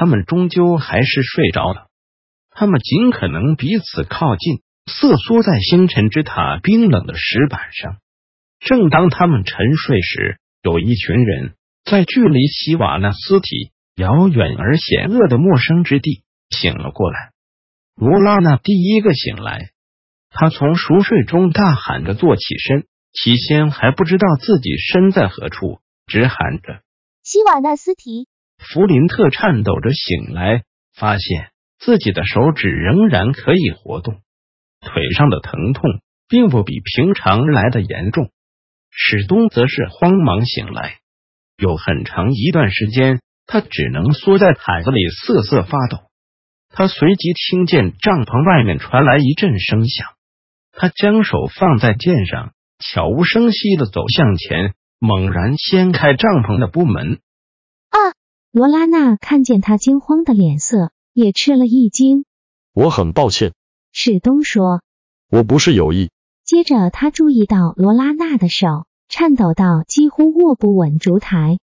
[0.00, 1.88] 他们终究还是睡着了。
[2.48, 7.98] 他们尽可能彼此靠近，瑟缩在星辰之塔冰冷的石板上。
[8.60, 11.52] 正当他们沉睡时，有一群人
[11.84, 17.32] 在距离希瓦纳斯体遥远而险恶的陌生之地醒了过来。
[17.94, 19.68] 罗拉娜第一个醒来，
[20.30, 26.80] 她从熟睡中大喊着坐起身，起先还不知道自己身在何处，只喊着
[27.22, 28.28] 希瓦纳斯提。
[28.60, 30.62] 弗林特颤抖着醒来，
[30.94, 34.20] 发现自己的手指仍然可以活动，
[34.80, 38.30] 腿上的疼痛并不比平常来的严重。
[38.90, 40.98] 史东则是慌忙醒来，
[41.56, 45.98] 有很长一段时间，他只能缩在毯子里瑟瑟发抖。
[46.68, 50.06] 他随即听见帐篷外面传来一阵声响，
[50.72, 57.20] 他将手放在剑上，悄无声息的走向前，猛然掀开帐篷的布门。
[58.50, 58.52] 啊！
[58.52, 62.24] 罗拉娜看见他惊慌的脸色，也吃了一惊。
[62.74, 63.52] 我很抱歉，
[63.92, 64.82] 史东说，
[65.30, 66.10] 我不是有意。
[66.44, 71.58] 接着他注意到罗拉娜的手颤抖到几乎握不稳烛台。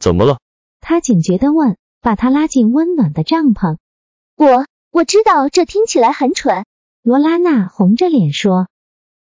[0.00, 0.40] 怎么了？
[0.80, 3.76] 他警觉的问，把他拉进温暖的帐篷。
[4.36, 6.64] 我我知道这听起来很蠢，
[7.02, 8.66] 罗拉娜红着脸说，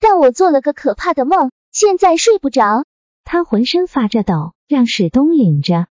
[0.00, 2.86] 但我做了个可怕的梦，现在睡不着。
[3.24, 5.86] 他浑身发着抖，让史东领着。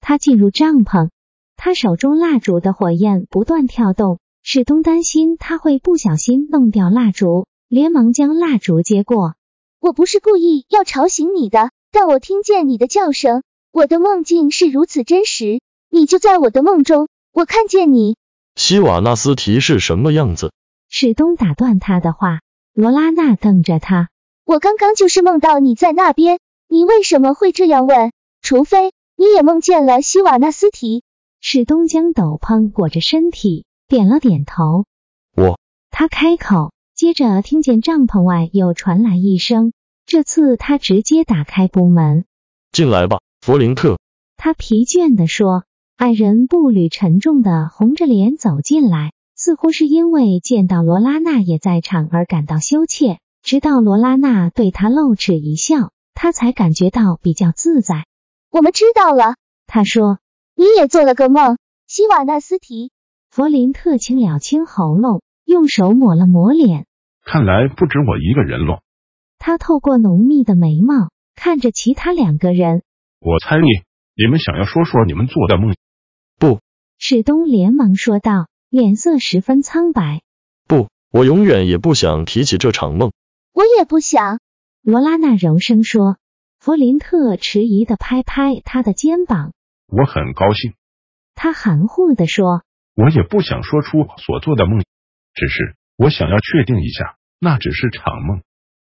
[0.00, 1.10] 他进入帐篷，
[1.56, 4.18] 他手中蜡烛的火焰不断跳动。
[4.42, 9.34] 史东担心他会不小心弄掉蜡烛，连忙将蜡烛接过。
[9.80, 13.42] 我不是故意要吵醒你的，但我听见你的叫声。
[13.72, 18.16] 我的梦境是如此真实，你就在我的梦中，我看见你。
[18.54, 20.52] 希瓦纳斯提是什么样子？
[20.88, 22.40] 史东打断他的话。
[22.72, 24.10] 罗拉娜瞪着他。
[24.44, 26.38] 我刚刚就是梦到你在那边。
[26.68, 28.12] 你为什么会这样问？
[28.42, 28.92] 除非。
[29.16, 31.02] 你也梦见了希瓦纳斯提？
[31.40, 34.84] 是东江斗篷裹着身体，点了点头。
[35.34, 35.58] 我，
[35.90, 39.72] 他开口，接着听见帐篷外又传来一声。
[40.04, 42.24] 这次他直接打开布门，
[42.72, 43.98] 进来吧，弗林特。
[44.36, 45.64] 他疲倦地说。
[45.96, 53.18] 矮人步履沉重的红着脸走进来，似乎是因为见到罗拉娜也在场而感到羞怯。
[53.42, 58.04] 直到罗拉娜对他露齿一笑，他才感觉到比较自在。
[58.50, 59.34] 我们知道了，
[59.66, 60.18] 他说，
[60.54, 62.90] 你也做了个梦，希瓦纳斯提。
[63.30, 66.86] 弗林特清了清喉咙，用手抹了抹脸。
[67.22, 68.80] 看来不止我一个人了。
[69.38, 72.82] 他透过浓密的眉毛看着其他两个人。
[73.20, 73.66] 我猜你，
[74.14, 75.74] 你们想要说说你们做的梦？
[76.38, 76.60] 不，
[76.98, 80.22] 史东连忙说道，脸色十分苍白。
[80.66, 83.12] 不，我永远也不想提起这场梦。
[83.52, 84.38] 我也不想。
[84.82, 86.16] 罗拉娜柔声说。
[86.66, 89.52] 弗林特迟疑的拍拍他的肩膀，
[89.86, 90.74] 我很高兴。
[91.36, 92.64] 他含糊的说
[92.96, 94.80] ：“我也不想说出所做的梦，
[95.32, 98.42] 只是我想要确定一下，那只是场梦。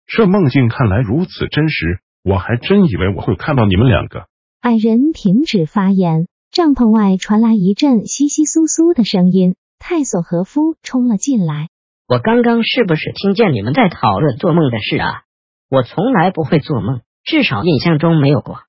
[0.07, 4.27] 这梦境看来如此真实，我还真以为我会看到你们两个。”
[4.59, 9.55] 矮人停止发言，帐篷外传来一阵窸窸窣窣的声音。
[9.79, 11.69] 泰索和夫冲了进来
[12.09, 15.23] ：“我刚刚是不是听见你们在讨论做梦的事啊？
[15.69, 18.59] 我从来不会做梦。”至少印象中没有过，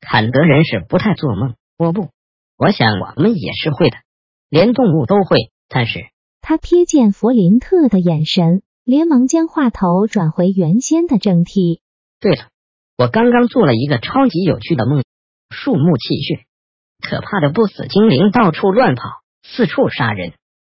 [0.00, 1.54] 坎德人是不太做梦。
[1.76, 2.10] 我不，
[2.56, 3.96] 我想我们也是会的，
[4.48, 5.50] 连动物都会。
[5.68, 6.06] 但是
[6.40, 11.80] 他瞥见弗林特的眼神，连忙将话头转回原先的正题。
[12.20, 12.48] 对了，
[12.96, 15.02] 我刚刚做了一个超级有趣的梦：
[15.50, 16.44] 树木气血，
[17.00, 19.02] 可怕的不死精灵到处乱跑，
[19.42, 20.34] 四处杀人。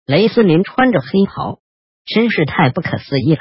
[0.07, 1.59] 雷斯林穿着黑袍，
[2.05, 3.41] 真是太不可思议了。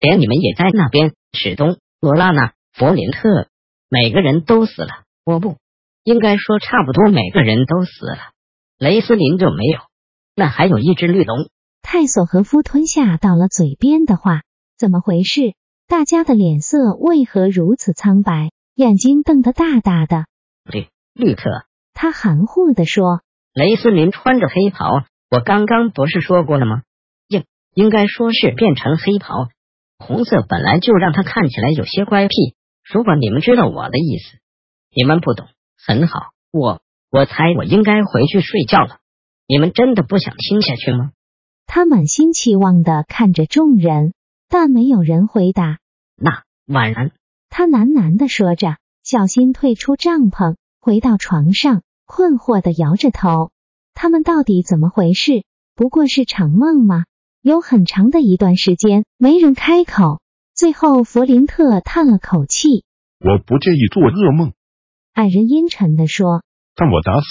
[0.00, 2.54] 连你们也在那边，史东、罗拉娜。
[2.78, 3.48] 弗林特，
[3.90, 4.88] 每个人都死了。
[5.24, 5.56] 我不
[6.04, 8.18] 应该说，差不多每个人都死了。
[8.78, 9.80] 雷斯林就没有。
[10.36, 11.50] 那还有一只绿龙。
[11.82, 14.42] 泰索和夫吞下到了嘴边的话，
[14.78, 15.54] 怎么回事？
[15.88, 18.50] 大家的脸色为何如此苍白？
[18.76, 20.26] 眼睛瞪得大大的。
[20.70, 21.50] 绿绿特，
[21.94, 23.22] 他含糊的说。
[23.52, 26.82] 雷斯林穿着黑袍，我刚刚不是说过了吗？
[27.26, 27.44] 应
[27.74, 29.48] 应该说是变成黑袍。
[29.98, 32.54] 红色本来就让他看起来有些乖僻。
[32.90, 34.38] 如果你们知道我的意思，
[34.94, 35.46] 你们不懂，
[35.86, 36.30] 很好。
[36.50, 36.80] 我
[37.10, 39.00] 我猜我应该回去睡觉了。
[39.46, 41.12] 你们真的不想听下去吗？
[41.66, 44.14] 他满心期望的看着众人，
[44.48, 45.78] 但没有人回答。
[46.16, 47.12] 那晚安，
[47.50, 53.50] 他喃喃的说着，小心退出帐篷，回到床上，困惑的摇着头。
[53.92, 55.44] 他们到底怎么回事？
[55.74, 57.04] 不过是场梦吗？
[57.42, 60.20] 有很长的一段时间没人开口，
[60.58, 62.82] 最后弗林特叹了口气
[63.24, 64.54] ：“我不介意做噩梦。”
[65.14, 66.42] 矮人阴沉的说
[66.74, 67.28] ：“但我打死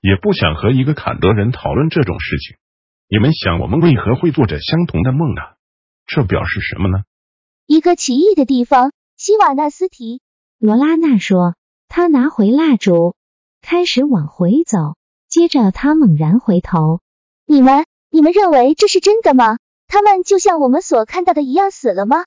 [0.00, 2.56] 也不想和一个坎德人讨论这种事情。
[3.10, 5.42] 你们想，我们为何会做着相同的梦呢？
[6.06, 7.04] 这表示什么呢？”
[7.68, 10.22] 一个奇异的地方，希瓦纳斯提。
[10.58, 11.56] 罗拉娜说
[11.88, 13.14] ：“他拿回蜡烛，
[13.60, 14.96] 开始往回走，
[15.28, 17.00] 接着他猛然回头
[17.44, 19.58] ：‘你们。’”你们认为这是真的吗？
[19.88, 22.24] 他们就像我们所看到的一样死了吗？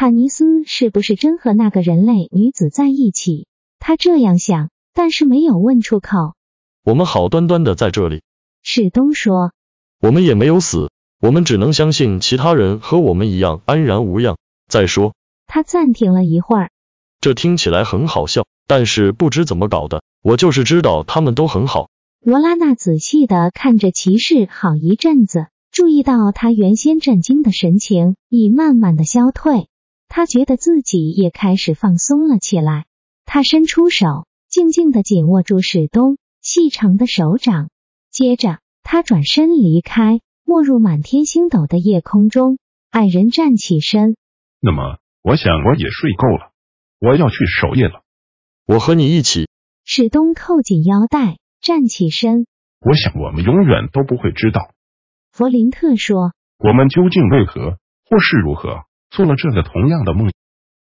[0.00, 3.48] 塔尼斯是不是真和那个人类女子在一起？
[3.80, 6.34] 他这样想，但是没有问出口。
[6.84, 8.22] 我们好端端的在这里，
[8.62, 9.50] 史东说。
[10.00, 14.36] 我们也没有死，我们只能相信其他人和我们一样安然无恙。
[14.68, 15.14] 再说，
[15.48, 16.70] 他暂停了一会儿。
[17.20, 21.90] 这听起来很好笑，但是不知怎么搞的，我就是知道他们都很好。
[22.20, 29.67] 罗拉娜仔细的看着骑士好一阵子，注意到他原先震惊的神情已慢慢的消退，
[30.08, 32.86] 他觉得自己也开始放松了起来。
[33.24, 37.68] 他伸出手，静静的紧握住史东细长的手掌，
[38.10, 42.58] 接着他转身离开，没入满天星斗的夜空中。
[42.90, 44.16] 矮人站起身，
[44.60, 46.52] 那么我想我也睡够了，
[46.98, 48.02] 我要去守夜了。
[48.66, 49.48] 我和你一起。
[49.84, 51.36] 史东扣紧腰带。
[51.60, 52.46] 站起身，
[52.78, 54.70] 我想我们永远都不会知道。
[55.32, 60.32] 弗林特说：“我们究竟为何或是如何做了这个同样的梦？”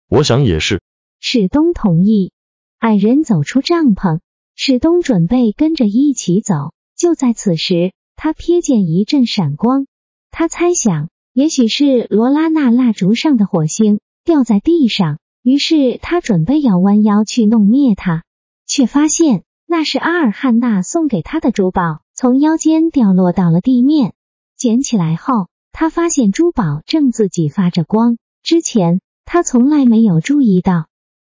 [0.09, 0.81] 我想也是。
[1.19, 2.31] 史东同意。
[2.79, 4.19] 矮人走出帐篷，
[4.55, 6.73] 史东准备跟着一起走。
[6.97, 9.87] 就在此时，他瞥见一阵闪光，
[10.31, 18.23] 他猜想也许是罗拉娜蜡烛上的火星掉在地上，于是他准备要弯腰去弄灭它，
[18.67, 19.43] 却发现。
[19.65, 24.13] 那是阿尔汉娜送给他的珠宝，从腰间掉落到了地面。
[24.55, 30.85] 捡起来后，他发现珠宝正自己发着光，之前他从来没有注意到。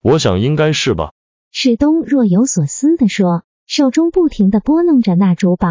[0.03, 1.13] 我想应该是吧。
[1.53, 5.69] 史东若有所思地说，手中不停的拨弄着那珠宝。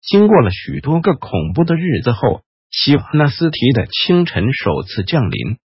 [0.00, 5.58] 经过了许多个恐怖的日子后，希瓦纳斯提的清晨首次降临，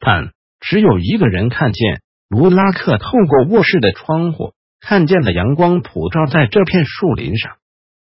[0.00, 4.54] 但只有一个人看见卢拉克透过卧室的窗户。
[4.80, 7.52] 看见了阳光普照在这片树林上，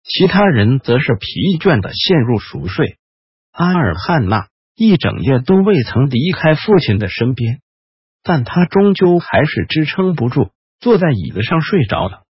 [0.02, 2.96] 其他人则是疲倦的陷入熟睡。
[3.56, 7.60] 阿尔汉娜一整夜都未曾离开父亲的身边，
[8.22, 12.24] 但他终究还是支撑不住，坐在椅子上睡着了。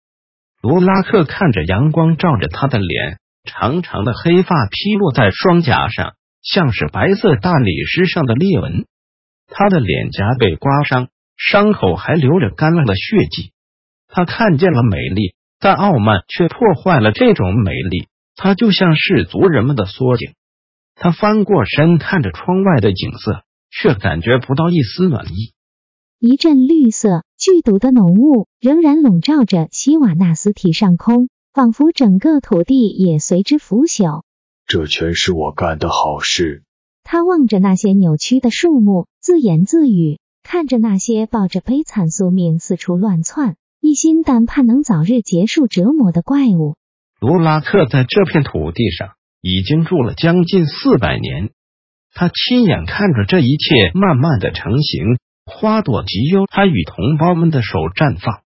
[0.61, 6.13] 罗拉克看着阳光照着他的脸，长长的黑发披落在双颊上，
[6.43, 8.85] 像是白色大理石上的裂纹。
[9.47, 11.07] 他的脸颊被刮伤，
[11.37, 13.51] 伤口还流着干了的血迹。
[14.07, 18.07] 他看见了美丽，但傲慢却破坏了这种美丽。
[18.35, 20.35] 他就像是族人们的缩影。
[20.95, 25.53] 他翻过身看着窗外的景色，却感觉不到一丝暖意。
[26.19, 34.23] 一阵绿色剧毒的浓雾仍然笼罩着希瓦纳斯体上空，仿佛整个土地也随之腐朽。
[34.65, 36.63] 这全是我干的好事。
[37.03, 43.57] 他望着那些扭曲的树木，自言自语，看着那些抱着悲惨宿命四处乱窜。
[43.81, 46.75] 一心但盼能早日结束折磨的怪物。
[47.19, 49.09] 卢拉克在这片土地上
[49.47, 51.51] 已经住了将近四百年，
[52.15, 58.41] 他亲眼看着这一切慢慢的成型，花朵即由他与同胞们的手绽放。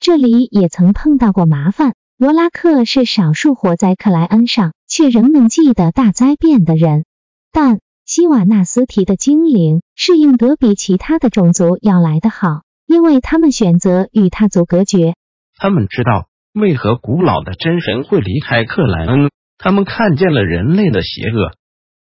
[0.00, 1.94] 这里也曾碰到过麻烦。
[2.18, 7.04] 罗拉克是少数活在克莱恩上却仍能记得大灾变的人，
[7.52, 12.62] 但希瓦纳斯提的精灵适应得比其他的种族要来得好。
[12.88, 15.14] 因为他们选择与他族隔绝，
[15.56, 21.52] 他们知道为何古老的真神会离开克莱恩，他们看见了人类的邪恶，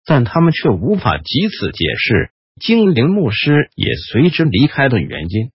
[0.04, 5.50] 但他们却无法及此解释精灵牧师也随之离开的原因。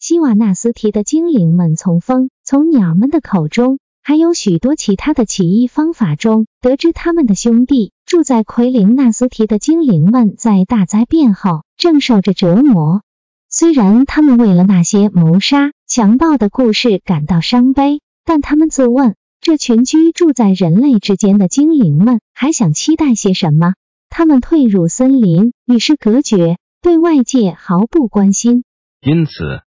[0.00, 13.02] 希瓦纳斯提的精灵们从风、从鸟们的口中，还有许多其他的起义方法中，得知他们的兄弟住在奎林纳斯提的精灵们在大灾变后正受着折磨。
[13.48, 23.74] 虽然他们为了那些谋杀、强暴的故事感到伤悲，但他们自问：这群居住在人类之间的精灵们还想期待些什么？
[24.08, 28.64] 他们退入森林，与世隔绝，对外界毫不关心。
[29.02, 29.32] 因此，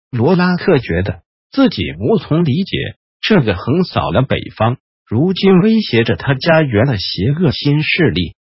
[0.09, 1.19] 罗拉克觉得
[1.51, 2.77] 自己无从理解
[3.19, 8.35] 这个横扫了北方，如今威胁着他家园的邪恶新势力。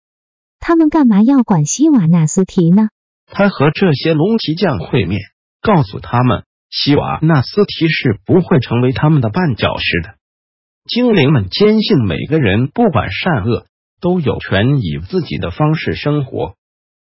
[0.61, 2.87] 他们干嘛要管西瓦纳斯提呢？
[3.25, 5.19] 他和这些龙骑将会面，
[5.61, 10.16] 告诉他们西瓦纳斯提是不会成为他们的绊脚石的。
[10.87, 13.65] 精灵们坚信每个人不管善恶，
[13.99, 16.55] 都有权以自己的方式生活。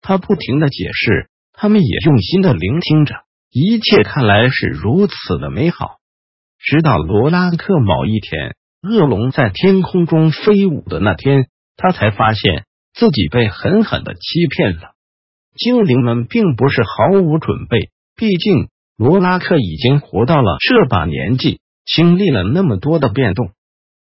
[0.02, 3.14] 他不停的解释，他们也用心的聆听着，
[3.50, 5.98] 一切看来是如此的美好。
[6.58, 14.90] 直到罗拉克某一天，恶龙在天空中飞舞的那天，他才发现自己被狠狠的欺骗了。
[15.56, 23.52] 精灵们并不是毫无准备，毕竟罗拉克已经活到了这把年纪，经历了那么多的变动。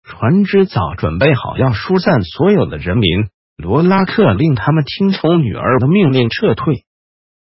[0.09, 6.83] 船只早准备好要疏散所有的人民，罗拉克令他们听从女儿的命令撤退。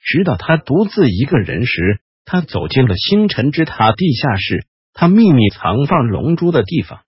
[0.04, 7.00] 直到他独自一个人时，他走进了星辰之塔地下室，他秘密藏放龙珠的地方，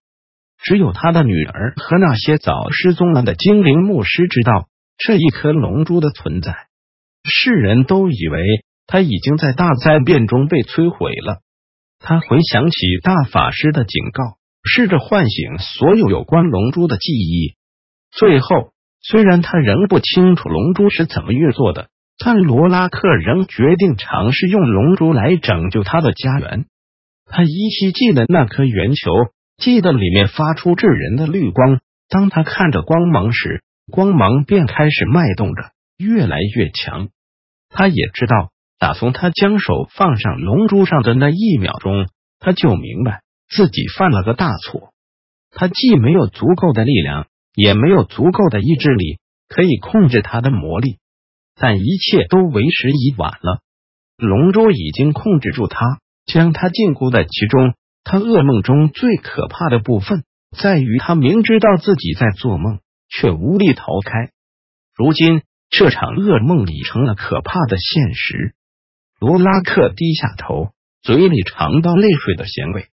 [0.64, 6.56] 只有他的女儿和那些早失踪了的精灵牧师知道这一颗龙珠的存在。
[7.30, 11.42] 世人都以为他已经在大灾变中被摧毁了。
[12.00, 14.39] 他回想起大法师的警告。
[14.64, 17.56] 试着唤醒所有有关龙珠的记忆。
[18.12, 26.66] 最后，虽然他仍不清楚龙珠是怎么运作的，但罗拉克仍决定尝试用龙珠来拯救他的家园。
[27.26, 29.12] 他依稀记得那颗圆球，
[29.58, 31.80] 记得里面发出炙人的绿光。
[32.10, 33.62] 当他看着光芒时，
[33.92, 35.62] 光芒便开始脉动着，
[35.98, 37.10] 越来越强。
[37.70, 38.50] 他也知道，
[38.80, 42.08] 打从他将手放上龙珠上的那一秒钟，
[42.40, 43.22] 他就明白。
[43.50, 44.94] 自己犯了个大错，
[45.52, 51.00] 他既没有足够的力量，也没有足够的意志力可以控制他的魔力，
[51.56, 53.62] 但一切都为时已晚了。
[54.18, 57.74] 龙珠已经控制住他，将他禁锢在其中。
[58.04, 60.24] 他噩梦中最可怕的部分，
[60.58, 64.32] 在于他明知道自己在做梦，却无力逃开。
[64.96, 68.56] 如今，这场噩梦已成了可怕的现实。
[69.20, 72.88] 罗拉克低下头，嘴里尝到泪水的咸味。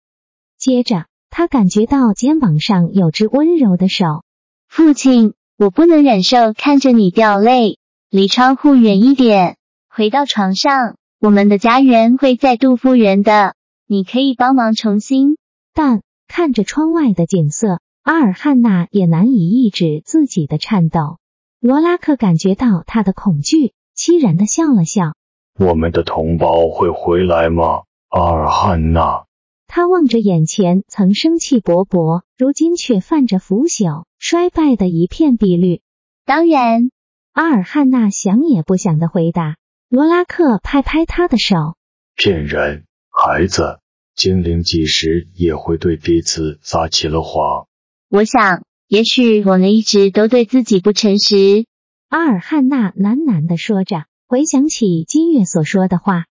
[0.63, 4.23] 接着，他感觉到肩膀上有只温柔的手。
[4.69, 7.79] 父亲，我不能忍受看着你掉泪，
[8.09, 9.57] 离窗户远一点。
[9.89, 13.55] 回到床上，我们的家园会再度复原的。
[13.89, 15.35] 你可以帮忙重新。
[15.73, 21.17] 但看着窗外的景色，阿尔汉娜也难以抑制自己的颤抖。
[21.59, 25.13] 罗拉克感觉到他的恐惧，凄然的笑了笑。
[25.59, 29.25] 我们的同胞会回来吗，阿尔汉娜？
[29.67, 35.81] 他望着眼前曾生气勃勃，如今却泛着腐朽衰败的一片碧绿。
[36.25, 36.91] 当然，
[37.31, 39.57] 阿尔汉娜想也不想的回答。
[39.89, 41.75] 罗拉克拍拍他的手，
[42.15, 43.79] 骗人，孩子，
[44.15, 47.67] 精灵几时也会对彼此撒起了谎。
[48.09, 51.65] 我想，也许我们一直都对自己不诚实。
[52.09, 56.25] 阿尔汉娜喃喃的说着，回想起金月所说的话：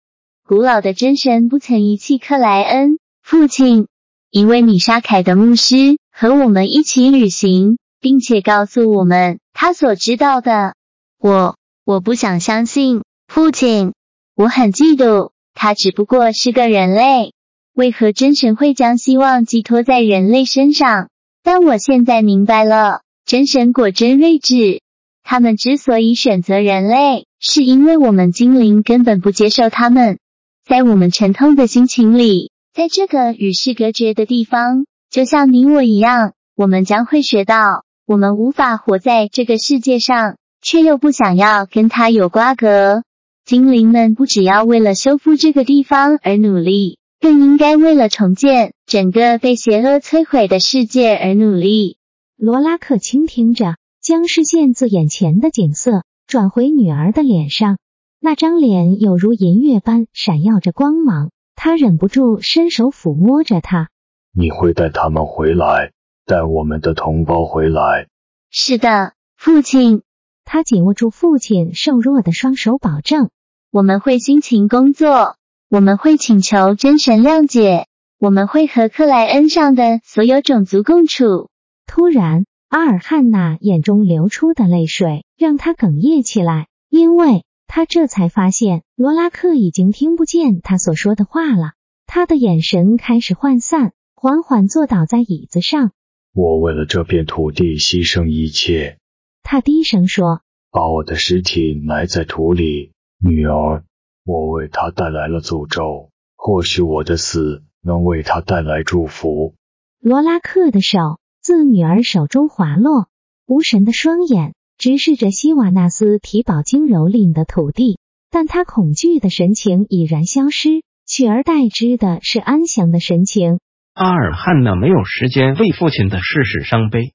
[0.44, 2.98] 古老的真神不曾遗弃克莱恩。
[3.30, 3.88] 父亲，
[4.30, 10.74] 一位米沙凯的牧师和我们一起旅行，并且告诉我们他所知道的。
[11.18, 13.92] 我我不想相信，父亲，
[14.34, 15.32] 我很嫉妒。
[15.52, 17.34] 他只不过是个人类，
[17.74, 21.10] 为何真神会将希望寄托在人类身上？
[21.42, 24.80] 但我现在明白了，真神果真睿智。
[25.22, 30.18] 他们之所以选择人类，是因为我们精灵根本不接受他们。
[30.64, 32.52] 在我们沉痛的心情里。
[32.78, 43.02] 在这个与世隔绝的地方，就像你我一样，我们将会学到，我们无法活在这个世界上，却又不想要跟他有瓜葛。
[43.44, 51.96] 精灵们不只要为了修复这个地方而努力，更应该为了重建整个被邪恶摧毁的世界而努力。
[52.36, 57.76] 罗拉克倾听着，将视线自眼前的景色转回女儿的脸上，
[58.20, 61.30] 那张脸有如银月般闪耀着光芒。
[61.60, 63.88] 他忍不住伸手抚摸着他。
[64.32, 65.90] 你会带他们回来，
[66.24, 68.06] 带我们的同胞回来。
[68.48, 70.02] 是的，父亲。
[70.44, 73.30] 他紧握住父亲瘦弱的双手，保证
[73.72, 75.34] 我们会辛勤工作，
[75.68, 77.88] 我们会请求真神谅解，
[78.20, 81.50] 我们会和克莱恩上的所有种族共处。
[81.88, 87.42] 突然，阿尔汉娜眼中流出的泪水让他哽咽起来，因为。
[87.68, 91.74] 他这才发现，罗拉克已经听不见他所说的话了。
[92.06, 95.92] 他的眼神开始涣散，缓缓坐倒在椅子上。
[96.32, 98.98] 我为了这片土地牺牲一切。
[99.42, 100.40] 他低声说
[100.72, 103.84] ：“把我的尸体埋在土里，女儿。
[104.24, 109.54] 我为她带来了诅咒，或许我的死能为她带来祝福。”
[110.00, 113.08] 罗拉克的手自女儿手中滑落，
[113.46, 117.98] 无神的双眼直视着希瓦纳斯提宝经蹂躏的土地，
[118.30, 123.58] 但他恐惧的神情已然消失，取而代之的是安详的神情。
[123.94, 127.12] 阿尔汉娜没有时间为父亲的逝世伤悲。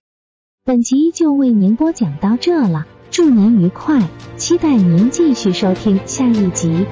[0.66, 4.02] 本集就为您播讲到这了，祝您愉快，
[4.36, 6.86] 期待您继续收听下一集。